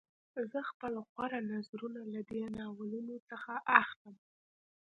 [0.51, 4.15] زه خپل غوره نظرونه له دې ناولونو څخه اخلم